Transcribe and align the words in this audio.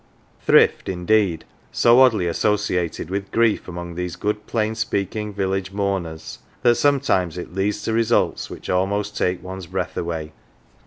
Thrift, 0.43 0.89
indeed, 0.89 1.45
so 1.71 1.99
oddly 1.99 2.25
associated 2.25 3.11
with 3.11 3.29
grief 3.29 3.67
among 3.67 3.93
these 3.93 4.15
good 4.15 4.47
plain 4.47 4.73
speaking 4.73 5.31
village 5.31 5.71
mourners, 5.71 6.39
that 6.63 6.73
sometimes 6.73 7.37
it 7.37 7.53
leads 7.53 7.83
to 7.83 7.93
results 7.93 8.49
which 8.49 8.67
almost 8.67 9.15
take 9.15 9.43
one's 9.43 9.67
breath 9.67 9.95
away. 9.95 10.31